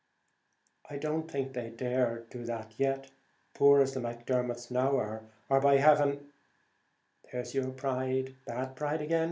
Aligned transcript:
"I 0.89 0.97
don't 0.97 1.29
think 1.29 1.53
they 1.53 1.69
dare 1.69 2.25
do 2.31 2.43
that 2.45 2.73
yet, 2.79 3.11
poor 3.53 3.83
as 3.83 3.93
the 3.93 3.99
Macdermots 3.99 4.71
now 4.71 4.97
are, 4.97 5.21
or, 5.47 5.59
by 5.61 5.77
heaven" 5.77 6.31
"There's 7.31 7.53
your 7.53 7.69
pride, 7.69 8.33
bad 8.47 8.75
pride, 8.75 9.01
again, 9.03 9.09
Thady. 9.09 9.19